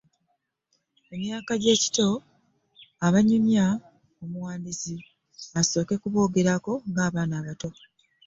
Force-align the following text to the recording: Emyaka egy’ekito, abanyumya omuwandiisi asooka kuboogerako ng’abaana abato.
Emyaka 1.15 1.51
egy’ekito, 1.57 2.07
abanyumya 3.05 3.65
omuwandiisi 4.23 4.95
asooka 5.59 5.93
kuboogerako 6.03 6.73
ng’abaana 6.89 7.33
abato. 7.41 7.69